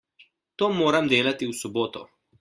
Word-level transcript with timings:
To 0.61 0.69
moram 0.77 1.09
delati 1.11 1.49
v 1.51 1.55
soboto. 1.59 2.03